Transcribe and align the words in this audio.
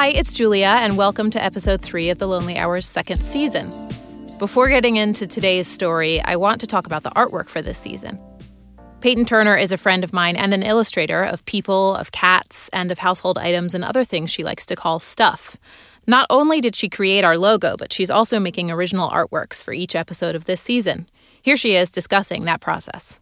Hi, 0.00 0.08
it's 0.08 0.32
Julia, 0.32 0.76
and 0.78 0.96
welcome 0.96 1.28
to 1.28 1.44
episode 1.44 1.82
three 1.82 2.08
of 2.08 2.16
The 2.16 2.26
Lonely 2.26 2.56
Hour's 2.56 2.86
second 2.86 3.22
season. 3.22 3.70
Before 4.38 4.70
getting 4.70 4.96
into 4.96 5.26
today's 5.26 5.68
story, 5.68 6.22
I 6.22 6.36
want 6.36 6.58
to 6.62 6.66
talk 6.66 6.86
about 6.86 7.02
the 7.02 7.10
artwork 7.10 7.50
for 7.50 7.60
this 7.60 7.78
season. 7.78 8.18
Peyton 9.02 9.26
Turner 9.26 9.58
is 9.58 9.72
a 9.72 9.76
friend 9.76 10.02
of 10.02 10.14
mine 10.14 10.36
and 10.36 10.54
an 10.54 10.62
illustrator 10.62 11.22
of 11.22 11.44
people, 11.44 11.96
of 11.96 12.12
cats, 12.12 12.70
and 12.72 12.90
of 12.90 13.00
household 13.00 13.36
items 13.36 13.74
and 13.74 13.84
other 13.84 14.02
things 14.02 14.30
she 14.30 14.42
likes 14.42 14.64
to 14.64 14.74
call 14.74 15.00
stuff. 15.00 15.58
Not 16.06 16.26
only 16.30 16.62
did 16.62 16.74
she 16.74 16.88
create 16.88 17.22
our 17.22 17.36
logo, 17.36 17.76
but 17.76 17.92
she's 17.92 18.08
also 18.08 18.40
making 18.40 18.70
original 18.70 19.10
artworks 19.10 19.62
for 19.62 19.74
each 19.74 19.94
episode 19.94 20.34
of 20.34 20.46
this 20.46 20.62
season. 20.62 21.10
Here 21.42 21.58
she 21.58 21.76
is 21.76 21.90
discussing 21.90 22.46
that 22.46 22.62
process. 22.62 23.20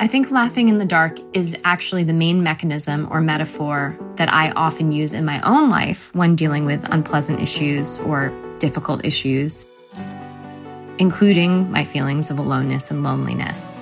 I 0.00 0.06
think 0.06 0.30
laughing 0.30 0.68
in 0.68 0.78
the 0.78 0.84
dark 0.84 1.18
is 1.32 1.56
actually 1.64 2.04
the 2.04 2.12
main 2.12 2.40
mechanism 2.44 3.08
or 3.10 3.20
metaphor 3.20 3.98
that 4.14 4.32
I 4.32 4.52
often 4.52 4.92
use 4.92 5.12
in 5.12 5.24
my 5.24 5.40
own 5.40 5.70
life 5.70 6.14
when 6.14 6.36
dealing 6.36 6.64
with 6.64 6.84
unpleasant 6.88 7.40
issues 7.40 7.98
or 7.98 8.32
difficult 8.60 9.04
issues, 9.04 9.66
including 11.00 11.68
my 11.72 11.84
feelings 11.84 12.30
of 12.30 12.38
aloneness 12.38 12.92
and 12.92 13.02
loneliness. 13.02 13.80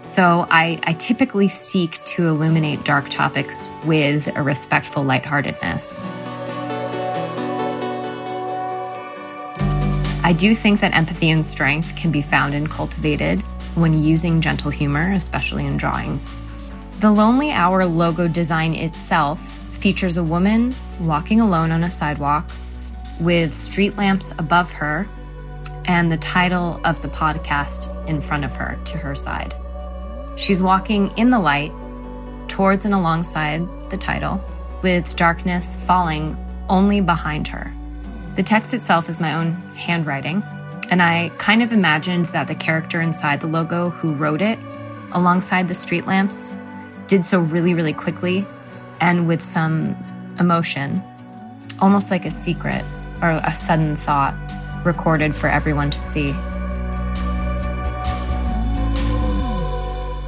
So 0.00 0.46
I, 0.50 0.80
I 0.84 0.94
typically 0.94 1.48
seek 1.48 2.02
to 2.06 2.28
illuminate 2.28 2.84
dark 2.84 3.10
topics 3.10 3.68
with 3.84 4.34
a 4.38 4.42
respectful 4.42 5.04
lightheartedness. 5.04 6.06
I 10.24 10.34
do 10.34 10.54
think 10.54 10.80
that 10.80 10.94
empathy 10.94 11.28
and 11.28 11.44
strength 11.44 11.94
can 11.94 12.10
be 12.10 12.22
found 12.22 12.54
and 12.54 12.70
cultivated 12.70 13.42
when 13.76 14.02
using 14.02 14.40
gentle 14.40 14.70
humor, 14.70 15.12
especially 15.12 15.66
in 15.66 15.76
drawings. 15.76 16.36
The 17.00 17.10
Lonely 17.10 17.52
Hour 17.52 17.84
logo 17.86 18.26
design 18.26 18.74
itself 18.74 19.40
features 19.78 20.16
a 20.16 20.24
woman 20.24 20.74
walking 21.00 21.40
alone 21.40 21.70
on 21.70 21.84
a 21.84 21.90
sidewalk 21.90 22.50
with 23.20 23.54
street 23.56 23.96
lamps 23.96 24.32
above 24.38 24.72
her 24.72 25.06
and 25.84 26.10
the 26.10 26.16
title 26.16 26.80
of 26.84 27.00
the 27.02 27.08
podcast 27.08 27.92
in 28.08 28.20
front 28.20 28.44
of 28.44 28.56
her 28.56 28.78
to 28.86 28.98
her 28.98 29.14
side. 29.14 29.54
She's 30.36 30.62
walking 30.62 31.16
in 31.16 31.30
the 31.30 31.38
light 31.38 31.72
towards 32.48 32.84
and 32.84 32.94
alongside 32.94 33.66
the 33.90 33.96
title, 33.96 34.42
with 34.82 35.16
darkness 35.16 35.76
falling 35.76 36.36
only 36.68 37.00
behind 37.00 37.48
her. 37.48 37.72
The 38.36 38.42
text 38.42 38.74
itself 38.74 39.08
is 39.08 39.20
my 39.20 39.34
own 39.34 39.52
handwriting, 39.74 40.42
and 40.90 41.02
I 41.02 41.30
kind 41.38 41.62
of 41.62 41.72
imagined 41.72 42.26
that 42.26 42.48
the 42.48 42.54
character 42.54 43.00
inside 43.00 43.40
the 43.40 43.46
logo 43.46 43.90
who 43.90 44.12
wrote 44.14 44.40
it 44.40 44.58
alongside 45.12 45.68
the 45.68 45.74
street 45.74 46.06
lamps 46.06 46.56
did 47.06 47.24
so 47.24 47.40
really, 47.40 47.74
really 47.74 47.92
quickly 47.92 48.46
and 49.00 49.26
with 49.26 49.42
some 49.42 49.96
emotion, 50.38 51.02
almost 51.80 52.10
like 52.10 52.24
a 52.24 52.30
secret 52.30 52.84
or 53.22 53.30
a 53.30 53.54
sudden 53.54 53.96
thought 53.96 54.34
recorded 54.84 55.34
for 55.34 55.48
everyone 55.48 55.90
to 55.90 56.00
see. 56.00 56.34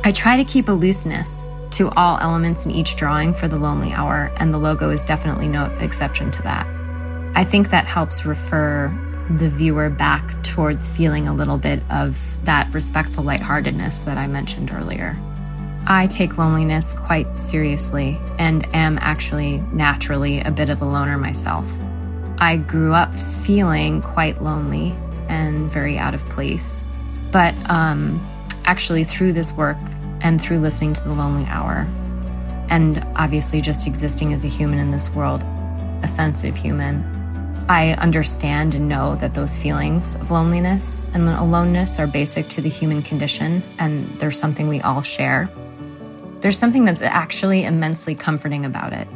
I 0.05 0.13
try 0.15 0.37
to 0.37 0.45
keep 0.45 0.69
a 0.69 0.73
looseness 0.73 1.47
to 1.73 1.91
all 1.91 2.19
elements 2.19 2.65
in 2.65 2.73
each 2.73 2.97
drawing 2.97 3.35
for 3.35 3.47
the 3.47 3.57
Lonely 3.57 3.93
Hour, 3.93 4.33
and 4.37 4.53
the 4.55 4.59
logo 4.59 4.91
is 4.91 5.05
definitely 5.05 5.49
no 5.49 5.67
exception 5.81 6.31
to 6.33 6.43
that. 6.43 6.67
I 7.35 7.45
think 7.45 7.71
that 7.71 7.85
helps 7.85 8.25
refer 8.25 8.89
the 9.31 9.49
viewer 9.49 9.91
back 9.91 10.43
towards 10.43 10.89
feeling 10.89 11.29
a 11.29 11.35
little 11.35 11.59
bit 11.59 11.83
of 11.91 12.19
that 12.45 12.73
respectful 12.73 13.23
lightheartedness 13.25 14.01
that 14.01 14.17
I 14.17 14.27
mentioned 14.27 14.73
earlier. 14.73 15.17
I 15.87 16.07
take 16.07 16.37
loneliness 16.37 16.93
quite 16.93 17.41
seriously 17.41 18.19
and 18.39 18.67
am 18.75 18.99
actually 19.01 19.59
naturally 19.73 20.41
a 20.41 20.51
bit 20.51 20.69
of 20.69 20.83
a 20.83 20.85
loner 20.85 21.17
myself. 21.17 21.73
I 22.39 22.57
grew 22.57 22.93
up 22.93 23.15
feeling 23.19 24.03
quite 24.03 24.43
lonely 24.43 24.95
and 25.29 25.71
very 25.71 25.99
out 25.99 26.15
of 26.15 26.23
place. 26.29 26.85
But 27.33 27.55
um, 27.71 28.25
actually, 28.65 29.05
through 29.05 29.33
this 29.33 29.53
work 29.53 29.77
and 30.21 30.41
through 30.41 30.59
listening 30.59 30.93
to 30.95 31.05
The 31.05 31.13
Lonely 31.13 31.47
Hour, 31.47 31.87
and 32.71 33.05
obviously 33.17 33.61
just 33.61 33.87
existing 33.87 34.33
as 34.33 34.45
a 34.45 34.49
human 34.49 34.79
in 34.79 34.91
this 34.91 35.11
world, 35.11 35.43
a 36.03 36.09
sensitive 36.09 36.57
human, 36.57 37.03
I 37.69 37.93
understand 37.93 38.75
and 38.75 38.89
know 38.89 39.17
that 39.17 39.35
those 39.35 39.55
feelings 39.55 40.15
of 40.15 40.31
loneliness 40.31 41.07
and 41.13 41.29
aloneness 41.29 41.99
are 41.99 42.07
basic 42.07 42.49
to 42.49 42.63
the 42.63 42.69
human 42.71 43.03
condition, 43.03 43.63
and 43.79 44.07
there's 44.19 44.39
something 44.39 44.69
we 44.69 44.81
all 44.81 45.03
share. 45.03 45.51
There's 46.41 46.59
something 46.59 46.87
that's 46.87 47.03
actually 47.03 47.65
immensely 47.65 48.15
comforting 48.15 48.65
about 48.65 48.95
it. 48.95 49.07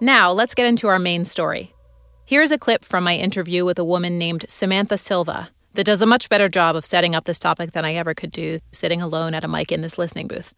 Now, 0.00 0.32
let's 0.32 0.54
get 0.54 0.66
into 0.66 0.88
our 0.88 0.98
main 0.98 1.26
story. 1.26 1.74
Here's 2.24 2.50
a 2.50 2.58
clip 2.58 2.86
from 2.86 3.04
my 3.04 3.16
interview 3.16 3.66
with 3.66 3.78
a 3.78 3.84
woman 3.84 4.16
named 4.16 4.46
Samantha 4.48 4.96
Silva 4.96 5.50
that 5.74 5.84
does 5.84 6.02
a 6.02 6.06
much 6.06 6.28
better 6.28 6.48
job 6.48 6.76
of 6.76 6.84
setting 6.84 7.14
up 7.14 7.24
this 7.24 7.38
topic 7.38 7.72
than 7.72 7.84
I 7.84 7.94
ever 7.94 8.14
could 8.14 8.32
do 8.32 8.58
sitting 8.72 9.00
alone 9.00 9.34
at 9.34 9.44
a 9.44 9.48
mic 9.48 9.72
in 9.72 9.80
this 9.80 9.98
listening 9.98 10.28
booth. 10.28 10.54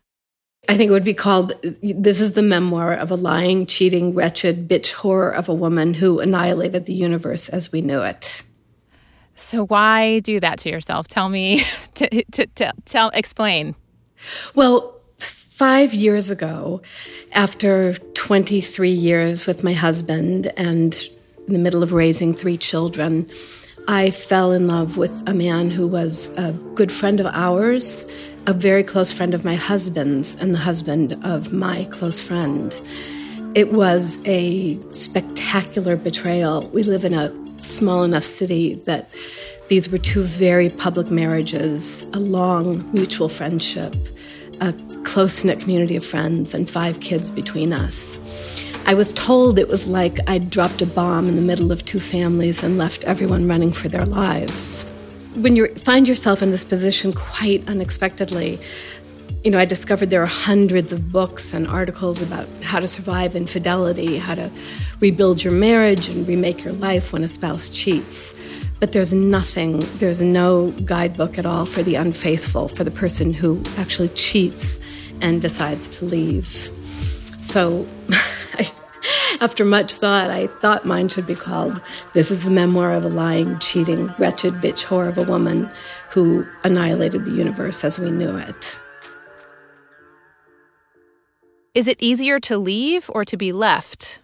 I 0.68 0.76
think 0.76 0.88
it 0.88 0.92
would 0.92 1.04
be 1.04 1.14
called 1.14 1.52
This 1.82 2.20
is 2.20 2.32
the 2.32 2.42
memoir 2.42 2.94
of 2.94 3.10
a 3.10 3.16
lying, 3.16 3.66
cheating, 3.66 4.14
wretched 4.14 4.66
bitch 4.68 4.92
horror 4.92 5.30
of 5.30 5.48
a 5.48 5.54
woman 5.54 5.94
who 5.94 6.20
annihilated 6.20 6.86
the 6.86 6.94
universe 6.94 7.48
as 7.48 7.70
we 7.70 7.82
knew 7.82 8.00
it. 8.00 8.42
So, 9.36 9.66
why 9.66 10.20
do 10.20 10.40
that 10.40 10.58
to 10.60 10.70
yourself? 10.70 11.08
Tell 11.08 11.28
me, 11.28 11.64
to, 11.94 12.24
to, 12.24 12.46
to, 12.46 12.72
tell, 12.84 13.10
explain. 13.10 13.74
Well, 14.54 15.00
five 15.18 15.92
years 15.92 16.30
ago, 16.30 16.82
after 17.32 17.94
23 17.94 18.90
years 18.90 19.46
with 19.46 19.64
my 19.64 19.72
husband 19.72 20.52
and 20.56 20.96
in 21.46 21.52
the 21.52 21.58
middle 21.58 21.82
of 21.82 21.92
raising 21.92 22.32
three 22.32 22.56
children, 22.56 23.28
I 23.86 24.10
fell 24.10 24.52
in 24.52 24.66
love 24.66 24.96
with 24.96 25.12
a 25.28 25.34
man 25.34 25.70
who 25.70 25.86
was 25.86 26.34
a 26.38 26.52
good 26.74 26.90
friend 26.90 27.20
of 27.20 27.26
ours, 27.26 28.10
a 28.46 28.54
very 28.54 28.82
close 28.82 29.12
friend 29.12 29.34
of 29.34 29.44
my 29.44 29.56
husband's, 29.56 30.34
and 30.36 30.54
the 30.54 30.58
husband 30.58 31.18
of 31.22 31.52
my 31.52 31.84
close 31.90 32.18
friend. 32.18 32.74
It 33.54 33.74
was 33.74 34.26
a 34.26 34.78
spectacular 34.94 35.96
betrayal. 35.96 36.66
We 36.68 36.82
live 36.82 37.04
in 37.04 37.12
a 37.12 37.30
small 37.60 38.04
enough 38.04 38.24
city 38.24 38.74
that 38.86 39.10
these 39.68 39.90
were 39.90 39.98
two 39.98 40.22
very 40.22 40.70
public 40.70 41.10
marriages, 41.10 42.04
a 42.14 42.18
long 42.18 42.90
mutual 42.94 43.28
friendship, 43.28 43.94
a 44.62 44.72
close 45.04 45.44
knit 45.44 45.60
community 45.60 45.96
of 45.96 46.06
friends, 46.06 46.54
and 46.54 46.68
five 46.68 47.00
kids 47.00 47.28
between 47.28 47.74
us. 47.74 48.63
I 48.86 48.92
was 48.92 49.14
told 49.14 49.58
it 49.58 49.68
was 49.68 49.86
like 49.88 50.18
I'd 50.28 50.50
dropped 50.50 50.82
a 50.82 50.86
bomb 50.86 51.26
in 51.26 51.36
the 51.36 51.42
middle 51.42 51.72
of 51.72 51.86
two 51.86 51.98
families 51.98 52.62
and 52.62 52.76
left 52.76 53.02
everyone 53.04 53.48
running 53.48 53.72
for 53.72 53.88
their 53.88 54.04
lives. 54.04 54.84
When 55.36 55.56
you 55.56 55.74
find 55.74 56.06
yourself 56.06 56.42
in 56.42 56.50
this 56.50 56.64
position 56.64 57.14
quite 57.14 57.66
unexpectedly, 57.66 58.60
you 59.42 59.50
know, 59.50 59.58
I 59.58 59.64
discovered 59.64 60.10
there 60.10 60.22
are 60.22 60.26
hundreds 60.26 60.92
of 60.92 61.10
books 61.10 61.54
and 61.54 61.66
articles 61.66 62.20
about 62.20 62.46
how 62.62 62.78
to 62.78 62.86
survive 62.86 63.34
infidelity, 63.34 64.18
how 64.18 64.34
to 64.34 64.50
rebuild 65.00 65.42
your 65.42 65.54
marriage 65.54 66.10
and 66.10 66.28
remake 66.28 66.62
your 66.62 66.74
life 66.74 67.10
when 67.14 67.24
a 67.24 67.28
spouse 67.28 67.70
cheats. 67.70 68.38
But 68.80 68.92
there's 68.92 69.14
nothing, 69.14 69.80
there's 69.96 70.20
no 70.20 70.72
guidebook 70.84 71.38
at 71.38 71.46
all 71.46 71.64
for 71.64 71.82
the 71.82 71.94
unfaithful, 71.94 72.68
for 72.68 72.84
the 72.84 72.90
person 72.90 73.32
who 73.32 73.62
actually 73.78 74.08
cheats 74.10 74.78
and 75.22 75.40
decides 75.40 75.88
to 75.88 76.04
leave. 76.04 76.70
So, 77.44 77.86
after 79.40 79.66
much 79.66 79.94
thought, 79.94 80.30
I 80.30 80.46
thought 80.46 80.86
mine 80.86 81.08
should 81.08 81.26
be 81.26 81.34
called 81.34 81.80
This 82.14 82.30
is 82.30 82.42
the 82.42 82.50
Memoir 82.50 82.92
of 82.92 83.04
a 83.04 83.08
Lying, 83.08 83.58
Cheating, 83.58 84.12
Wretched 84.18 84.54
Bitch 84.54 84.86
Whore 84.86 85.08
of 85.08 85.18
a 85.18 85.24
Woman 85.24 85.70
Who 86.10 86.46
Annihilated 86.64 87.26
the 87.26 87.32
Universe 87.32 87.84
as 87.84 87.98
We 87.98 88.10
Knew 88.10 88.34
It. 88.38 88.80
Is 91.74 91.86
it 91.86 91.98
easier 92.00 92.40
to 92.40 92.56
leave 92.56 93.10
or 93.12 93.24
to 93.26 93.36
be 93.36 93.52
left? 93.52 94.20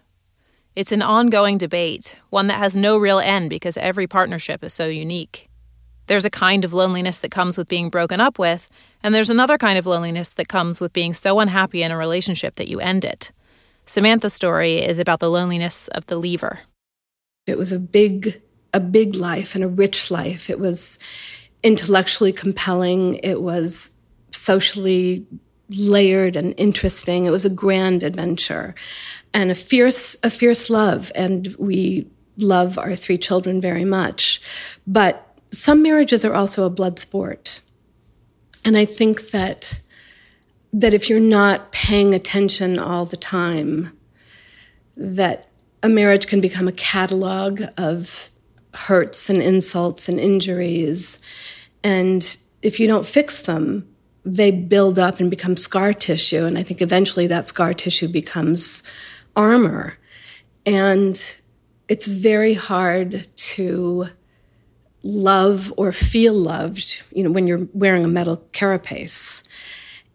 It's 0.75 0.91
an 0.91 1.03
ongoing 1.03 1.59
debate, 1.59 2.17
one 2.31 2.47
that 2.47 2.57
has 2.57 2.75
no 2.75 2.97
real 2.97 3.19
end 3.19 3.51
because 3.51 3.77
every 3.77 4.07
partnership 4.07 4.63
is 4.63 4.73
so 4.73 4.87
unique. 4.87 5.50
There's 6.11 6.25
a 6.25 6.29
kind 6.29 6.65
of 6.65 6.73
loneliness 6.73 7.21
that 7.21 7.31
comes 7.31 7.57
with 7.57 7.69
being 7.69 7.87
broken 7.87 8.19
up 8.19 8.37
with, 8.37 8.67
and 9.01 9.15
there's 9.15 9.29
another 9.29 9.57
kind 9.57 9.79
of 9.79 9.85
loneliness 9.85 10.27
that 10.31 10.49
comes 10.49 10.81
with 10.81 10.91
being 10.91 11.13
so 11.13 11.39
unhappy 11.39 11.83
in 11.83 11.89
a 11.89 11.95
relationship 11.95 12.55
that 12.55 12.67
you 12.67 12.81
end 12.81 13.05
it. 13.05 13.31
Samantha's 13.85 14.33
story 14.33 14.79
is 14.79 14.99
about 14.99 15.21
the 15.21 15.29
loneliness 15.29 15.87
of 15.87 16.07
the 16.07 16.17
leaver. 16.17 16.59
It 17.47 17.57
was 17.57 17.71
a 17.71 17.79
big 17.79 18.41
a 18.73 18.81
big 18.81 19.15
life 19.15 19.55
and 19.55 19.63
a 19.63 19.69
rich 19.69 20.11
life. 20.11 20.49
It 20.49 20.59
was 20.59 20.99
intellectually 21.63 22.33
compelling. 22.33 23.15
It 23.23 23.41
was 23.41 23.97
socially 24.31 25.25
layered 25.69 26.35
and 26.35 26.53
interesting. 26.57 27.23
It 27.23 27.31
was 27.31 27.45
a 27.45 27.49
grand 27.49 28.03
adventure 28.03 28.75
and 29.33 29.49
a 29.49 29.55
fierce 29.55 30.17
a 30.23 30.29
fierce 30.29 30.69
love 30.69 31.09
and 31.15 31.55
we 31.57 32.05
love 32.35 32.77
our 32.77 32.95
three 32.97 33.17
children 33.17 33.61
very 33.61 33.85
much. 33.85 34.41
But 34.85 35.30
some 35.51 35.83
marriages 35.83 36.23
are 36.23 36.33
also 36.33 36.65
a 36.65 36.69
blood 36.69 36.99
sport. 36.99 37.61
And 38.63 38.77
I 38.77 38.85
think 38.85 39.31
that 39.31 39.79
that 40.73 40.93
if 40.93 41.09
you're 41.09 41.19
not 41.19 41.71
paying 41.73 42.13
attention 42.13 42.79
all 42.79 43.03
the 43.03 43.17
time, 43.17 43.91
that 44.95 45.49
a 45.83 45.89
marriage 45.89 46.27
can 46.27 46.39
become 46.39 46.67
a 46.67 46.73
catalog 46.73 47.61
of 47.77 48.31
hurts 48.73 49.29
and 49.29 49.41
insults 49.41 50.07
and 50.07 50.17
injuries. 50.17 51.19
And 51.83 52.37
if 52.61 52.79
you 52.79 52.87
don't 52.87 53.05
fix 53.05 53.41
them, 53.41 53.87
they 54.23 54.51
build 54.51 54.99
up 54.99 55.19
and 55.19 55.29
become 55.29 55.57
scar 55.57 55.93
tissue. 55.93 56.45
And 56.45 56.57
I 56.57 56.63
think 56.63 56.81
eventually 56.81 57.27
that 57.27 57.47
scar 57.47 57.73
tissue 57.73 58.07
becomes 58.07 58.83
armor. 59.35 59.97
And 60.65 61.21
it's 61.89 62.07
very 62.07 62.53
hard 62.53 63.27
to 63.35 64.07
love 65.03 65.73
or 65.77 65.91
feel 65.91 66.33
loved, 66.33 67.03
you 67.11 67.23
know, 67.23 67.31
when 67.31 67.47
you're 67.47 67.67
wearing 67.73 68.05
a 68.05 68.07
metal 68.07 68.37
carapace. 68.51 69.43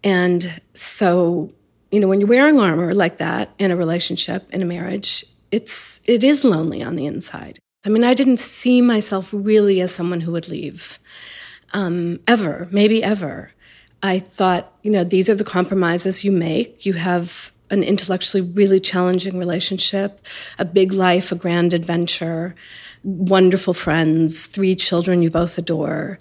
And 0.05 0.61
so, 0.75 1.51
you 1.91 2.01
know, 2.01 2.09
when 2.09 2.21
you're 2.21 2.29
wearing 2.29 2.61
armor 2.61 2.95
like 2.95 3.19
that 3.19 3.51
in 3.59 3.71
a 3.71 3.77
relationship, 3.77 4.49
in 4.51 4.63
a 4.63 4.67
marriage, 4.67 5.25
it's 5.51 6.01
it 6.05 6.23
is 6.23 6.45
lonely 6.45 6.83
on 6.83 6.97
the 6.97 7.07
inside. 7.07 7.59
I 7.85 7.89
mean, 7.89 8.05
I 8.05 8.15
didn't 8.15 8.39
see 8.39 8.81
myself 8.81 9.31
really 9.33 9.81
as 9.81 9.95
someone 9.95 10.21
who 10.21 10.33
would 10.33 10.49
leave. 10.49 10.99
Um, 11.73 12.21
ever, 12.27 12.69
maybe 12.71 13.03
ever. 13.03 13.53
I 14.03 14.19
thought, 14.19 14.73
you 14.83 14.91
know, 14.91 15.05
these 15.05 15.29
are 15.29 15.35
the 15.35 15.45
compromises 15.45 16.25
you 16.25 16.33
make. 16.33 16.87
You 16.87 16.95
have 16.95 17.53
an 17.71 17.83
intellectually 17.83 18.43
really 18.43 18.81
challenging 18.81 19.39
relationship, 19.39 20.25
a 20.59 20.65
big 20.65 20.93
life, 20.93 21.33
a 21.33 21.35
grand 21.35 21.75
adventure, 21.75 22.55
wonderful 23.03 23.75
friends, 23.75 24.47
three 24.47 24.75
children 24.75 25.23
you 25.23 25.31
both 25.31 25.59
adore. 25.59 26.19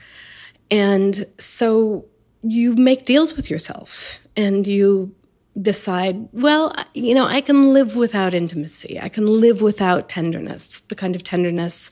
And 0.71 1.25
so 1.37 2.05
you 2.41 2.75
make 2.75 3.05
deals 3.05 3.35
with 3.35 3.49
yourself 3.49 4.21
and 4.35 4.65
you 4.67 5.13
decide, 5.61 6.27
well, 6.33 6.75
you 6.93 7.15
know, 7.15 7.25
I 7.25 7.41
can 7.41 7.73
live 7.73 7.95
without 7.95 8.33
intimacy. 8.33 8.99
I 8.99 9.09
can 9.09 9.25
live 9.25 9.61
without 9.61 10.09
tenderness, 10.09 10.81
the 10.81 10.95
kind 10.95 11.15
of 11.15 11.23
tenderness 11.23 11.91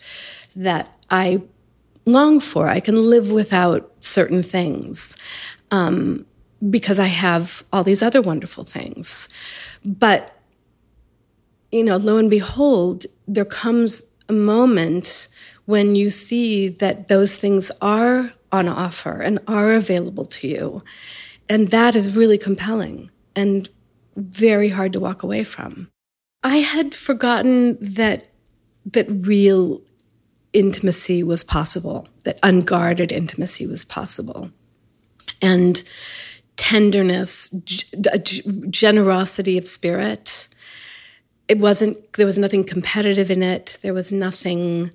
that 0.55 0.97
I 1.09 1.41
long 2.05 2.39
for. 2.39 2.67
I 2.67 2.79
can 2.79 3.09
live 3.09 3.31
without 3.31 3.91
certain 3.99 4.43
things 4.43 5.15
um, 5.71 6.25
because 6.69 6.99
I 6.99 7.07
have 7.07 7.63
all 7.73 7.83
these 7.83 8.01
other 8.01 8.21
wonderful 8.21 8.63
things. 8.63 9.29
But, 9.85 10.37
you 11.71 11.83
know, 11.83 11.97
lo 11.97 12.17
and 12.17 12.29
behold, 12.29 13.05
there 13.27 13.45
comes 13.45 14.05
a 14.29 14.33
moment 14.33 15.27
when 15.65 15.95
you 15.95 16.09
see 16.09 16.69
that 16.69 17.07
those 17.07 17.37
things 17.37 17.71
are 17.81 18.33
on 18.51 18.67
offer 18.67 19.21
and 19.21 19.39
are 19.47 19.73
available 19.73 20.25
to 20.25 20.47
you. 20.47 20.83
And 21.49 21.69
that 21.69 21.95
is 21.95 22.15
really 22.15 22.37
compelling 22.37 23.09
and 23.35 23.67
very 24.15 24.69
hard 24.69 24.93
to 24.93 24.99
walk 24.99 25.23
away 25.23 25.43
from. 25.43 25.89
I 26.43 26.57
had 26.57 26.93
forgotten 26.93 27.77
that 27.79 28.29
that 28.91 29.07
real 29.09 29.81
intimacy 30.51 31.23
was 31.23 31.43
possible, 31.43 32.07
that 32.25 32.37
unguarded 32.43 33.11
intimacy 33.11 33.65
was 33.65 33.85
possible 33.85 34.51
and 35.43 35.83
tenderness, 36.55 37.49
g- 37.65 38.41
generosity 38.69 39.57
of 39.57 39.67
spirit. 39.67 40.47
It 41.47 41.57
wasn't, 41.59 42.13
there 42.13 42.25
was 42.25 42.37
nothing 42.37 42.63
competitive 42.63 43.29
in 43.29 43.43
it. 43.43 43.79
There 43.81 43.93
was 43.93 44.11
nothing 44.11 44.91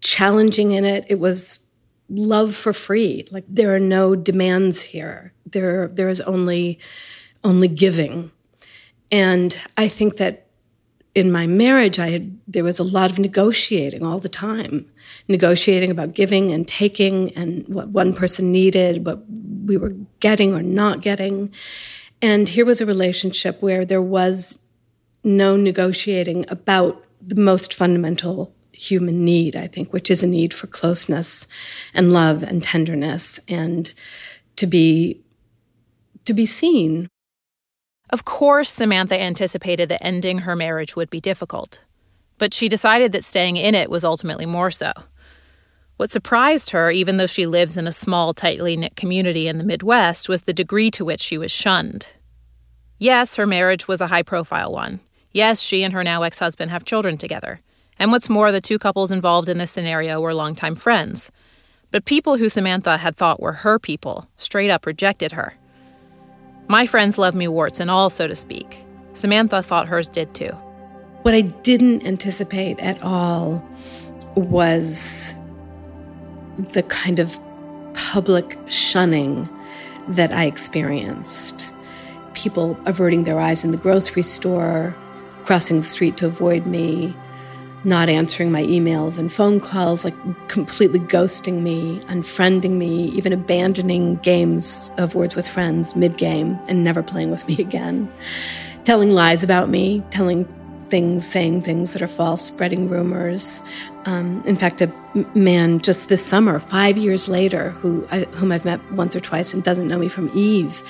challenging 0.00 0.70
in 0.72 0.84
it. 0.84 1.04
It 1.08 1.18
was 1.18 1.60
love 2.08 2.54
for 2.54 2.72
free. 2.72 3.26
Like 3.30 3.44
there 3.48 3.74
are 3.74 3.80
no 3.80 4.14
demands 4.14 4.82
here. 4.82 5.32
There, 5.46 5.88
there 5.88 6.08
is 6.08 6.20
only, 6.20 6.78
only 7.42 7.68
giving. 7.68 8.30
And 9.10 9.56
I 9.76 9.88
think 9.88 10.16
that 10.16 10.45
in 11.16 11.32
my 11.32 11.46
marriage, 11.46 11.98
I 11.98 12.10
had 12.10 12.38
there 12.46 12.62
was 12.62 12.78
a 12.78 12.84
lot 12.84 13.10
of 13.10 13.18
negotiating 13.18 14.04
all 14.04 14.18
the 14.18 14.28
time, 14.28 14.84
negotiating 15.28 15.90
about 15.90 16.12
giving 16.12 16.52
and 16.52 16.68
taking, 16.68 17.32
and 17.32 17.66
what 17.68 17.88
one 17.88 18.12
person 18.12 18.52
needed, 18.52 19.06
what 19.06 19.22
we 19.64 19.78
were 19.78 19.94
getting 20.20 20.52
or 20.52 20.62
not 20.62 21.00
getting. 21.00 21.54
And 22.20 22.46
here 22.46 22.66
was 22.66 22.82
a 22.82 22.86
relationship 22.86 23.62
where 23.62 23.86
there 23.86 24.02
was 24.02 24.62
no 25.24 25.56
negotiating 25.56 26.44
about 26.50 27.02
the 27.26 27.34
most 27.34 27.72
fundamental 27.72 28.54
human 28.72 29.24
need, 29.24 29.56
I 29.56 29.68
think, 29.68 29.94
which 29.94 30.10
is 30.10 30.22
a 30.22 30.26
need 30.26 30.52
for 30.52 30.66
closeness 30.66 31.46
and 31.94 32.12
love 32.12 32.42
and 32.42 32.62
tenderness 32.62 33.40
and 33.48 33.90
to 34.56 34.66
be 34.66 35.22
to 36.26 36.34
be 36.34 36.44
seen 36.44 37.08
of 38.10 38.24
course, 38.24 38.70
Samantha 38.70 39.20
anticipated 39.20 39.88
that 39.88 40.04
ending 40.04 40.38
her 40.40 40.54
marriage 40.54 40.94
would 40.94 41.10
be 41.10 41.20
difficult, 41.20 41.82
but 42.38 42.54
she 42.54 42.68
decided 42.68 43.12
that 43.12 43.24
staying 43.24 43.56
in 43.56 43.74
it 43.74 43.90
was 43.90 44.04
ultimately 44.04 44.46
more 44.46 44.70
so. 44.70 44.92
What 45.96 46.10
surprised 46.10 46.70
her, 46.70 46.90
even 46.90 47.16
though 47.16 47.26
she 47.26 47.46
lives 47.46 47.76
in 47.76 47.86
a 47.86 47.92
small, 47.92 48.34
tightly 48.34 48.76
knit 48.76 48.96
community 48.96 49.48
in 49.48 49.56
the 49.58 49.64
Midwest, 49.64 50.28
was 50.28 50.42
the 50.42 50.52
degree 50.52 50.90
to 50.90 51.04
which 51.04 51.20
she 51.20 51.38
was 51.38 51.50
shunned. 51.50 52.10
Yes, 52.98 53.36
her 53.36 53.46
marriage 53.46 53.88
was 53.88 54.00
a 54.00 54.08
high 54.08 54.22
profile 54.22 54.72
one. 54.72 55.00
Yes, 55.32 55.60
she 55.60 55.82
and 55.82 55.92
her 55.92 56.04
now 56.04 56.22
ex 56.22 56.38
husband 56.38 56.70
have 56.70 56.84
children 56.84 57.16
together. 57.16 57.60
And 57.98 58.12
what's 58.12 58.28
more, 58.28 58.52
the 58.52 58.60
two 58.60 58.78
couples 58.78 59.10
involved 59.10 59.48
in 59.48 59.58
this 59.58 59.70
scenario 59.70 60.20
were 60.20 60.34
longtime 60.34 60.76
friends. 60.76 61.30
But 61.90 62.04
people 62.04 62.36
who 62.36 62.48
Samantha 62.48 62.98
had 62.98 63.16
thought 63.16 63.40
were 63.40 63.52
her 63.52 63.78
people 63.78 64.28
straight 64.36 64.70
up 64.70 64.86
rejected 64.86 65.32
her. 65.32 65.54
My 66.68 66.86
friends 66.86 67.16
love 67.16 67.34
me 67.34 67.46
warts 67.46 67.78
and 67.78 67.90
all, 67.90 68.10
so 68.10 68.26
to 68.26 68.34
speak. 68.34 68.84
Samantha 69.12 69.62
thought 69.62 69.86
hers 69.86 70.08
did 70.08 70.34
too. 70.34 70.50
What 71.22 71.34
I 71.34 71.42
didn't 71.42 72.06
anticipate 72.06 72.78
at 72.80 73.02
all 73.02 73.64
was 74.34 75.32
the 76.58 76.82
kind 76.84 77.18
of 77.18 77.38
public 77.94 78.58
shunning 78.66 79.48
that 80.08 80.32
I 80.32 80.44
experienced. 80.44 81.72
People 82.34 82.78
averting 82.84 83.24
their 83.24 83.40
eyes 83.40 83.64
in 83.64 83.70
the 83.70 83.78
grocery 83.78 84.22
store, 84.22 84.94
crossing 85.44 85.78
the 85.78 85.86
street 85.86 86.16
to 86.18 86.26
avoid 86.26 86.66
me, 86.66 87.14
not 87.84 88.08
answering 88.08 88.50
my 88.50 88.62
emails 88.64 89.18
and 89.18 89.32
phone 89.32 89.60
calls, 89.60 90.04
like 90.04 90.14
completely 90.48 90.98
ghosting 90.98 91.62
me, 91.62 92.00
unfriending 92.06 92.72
me, 92.72 93.06
even 93.10 93.32
abandoning 93.32 94.16
games 94.16 94.90
of 94.98 95.14
Words 95.14 95.36
with 95.36 95.48
Friends 95.48 95.94
mid 95.94 96.16
game 96.16 96.58
and 96.68 96.82
never 96.82 97.02
playing 97.02 97.30
with 97.30 97.46
me 97.46 97.56
again, 97.58 98.12
telling 98.84 99.10
lies 99.10 99.42
about 99.42 99.68
me, 99.68 100.02
telling 100.10 100.44
things, 100.88 101.26
saying 101.26 101.62
things 101.62 101.92
that 101.92 102.02
are 102.02 102.08
false, 102.08 102.42
spreading 102.42 102.88
rumors. 102.88 103.62
Um, 104.04 104.42
in 104.46 104.56
fact, 104.56 104.80
a 104.80 104.92
man 105.34 105.80
just 105.80 106.08
this 106.08 106.24
summer, 106.24 106.58
five 106.58 106.96
years 106.96 107.28
later, 107.28 107.70
who 107.70 108.06
I, 108.10 108.20
whom 108.32 108.52
I've 108.52 108.64
met 108.64 108.80
once 108.92 109.16
or 109.16 109.20
twice 109.20 109.52
and 109.52 109.64
doesn't 109.64 109.88
know 109.88 109.98
me 109.98 110.08
from 110.08 110.30
Eve, 110.34 110.82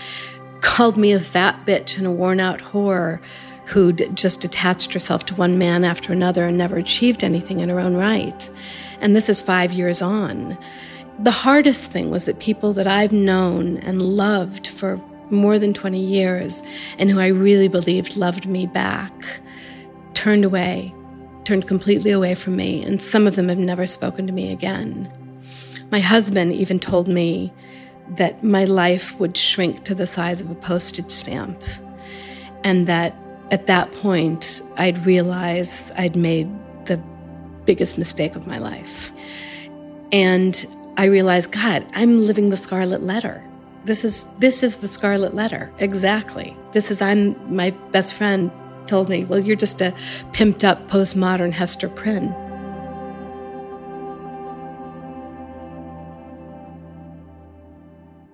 called 0.61 0.97
me 0.97 1.13
a 1.13 1.21
fat 1.21 1.65
bitch 1.67 1.97
and 1.97 2.07
a 2.07 2.11
worn 2.11 2.41
out 2.41 2.61
whore 2.61 3.21
who'd 3.67 4.15
just 4.15 4.45
attached 4.45 4.93
herself 4.93 5.27
to 5.27 5.35
one 5.35 5.59
man 5.59 5.85
after 5.85 6.13
another 6.13 6.47
and 6.47 6.57
never 6.57 6.77
achieved 6.77 7.25
anything 7.25 7.61
in 7.61 7.69
her 7.69 7.81
own 7.81 7.95
right. 7.95 8.49
And 9.01 9.15
this 9.15 9.29
is 9.29 9.41
five 9.41 9.73
years 9.73 10.01
on. 10.01 10.57
The 11.19 11.33
hardest 11.33 11.91
thing 11.91 12.11
was 12.11 12.27
that 12.27 12.39
people 12.39 12.73
that 12.75 12.87
I've 12.87 13.13
known 13.13 13.79
and 13.79 14.03
loved 14.03 14.67
for 14.67 15.01
more 15.31 15.59
than 15.59 15.75
20 15.75 15.99
years 15.99 16.63
and 16.99 17.11
who 17.11 17.19
I 17.19 17.29
really 17.29 17.69
believed 17.69 18.17
loved 18.17 18.47
me 18.47 18.67
back 18.67 19.13
turned 20.15 20.45
away, 20.45 20.95
turned 21.45 21.67
completely 21.67 22.13
away 22.13 22.35
from 22.35 22.57
me, 22.57 22.83
and 22.83 23.03
some 23.03 23.27
of 23.27 23.35
them 23.35 23.49
have 23.49 23.59
never 23.59 23.87
spoken 23.87 24.27
to 24.27 24.33
me 24.33 24.53
again. 24.53 25.13
My 25.91 26.01
husband 26.01 26.53
even 26.53 26.79
told 26.79 27.09
me 27.09 27.53
that 28.11 28.45
my 28.45 28.65
life 28.65 29.19
would 29.19 29.37
shrink 29.37 29.85
to 29.85 29.95
the 29.95 30.07
size 30.07 30.41
of 30.41 30.51
a 30.51 30.55
postage 30.55 31.11
stamp 31.11 31.61
and 32.63 32.87
that 32.87 33.15
at 33.51 33.67
that 33.67 33.93
point, 33.93 34.63
I'd 34.77 35.05
realized 35.07 35.93
I'd 35.97 36.17
made 36.17 36.49
the 36.87 37.01
biggest 37.65 37.99
mistake 37.99 38.35
of 38.37 38.47
my 38.47 38.59
life. 38.59 39.13
And 40.13 40.67
I 40.97 41.05
realized, 41.05 41.53
God, 41.53 41.87
I'm 41.95 42.27
living 42.27 42.51
the 42.51 42.57
scarlet 42.57 43.03
letter. 43.03 43.45
This 43.85 44.05
is 44.05 44.25
this 44.39 44.63
is 44.63 44.79
the 44.79 44.89
scarlet 44.89 45.35
letter. 45.35 45.73
Exactly. 45.79 46.57
This 46.73 46.91
is 46.91 47.01
I'm 47.01 47.55
my 47.55 47.71
best 47.93 48.15
friend 48.15 48.51
told 48.87 49.09
me, 49.09 49.25
well, 49.25 49.39
you're 49.39 49.57
just 49.57 49.81
a 49.81 49.93
pimped 50.33 50.65
up 50.65 50.89
postmodern 50.89 51.53
Hester 51.53 51.89
Prynne. 51.89 52.35